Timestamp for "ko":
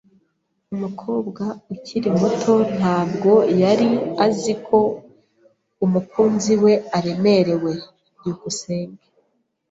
4.65-4.79